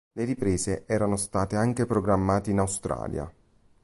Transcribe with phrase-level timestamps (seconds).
[0.13, 3.31] Le riprese erano state anche programmate in Australia.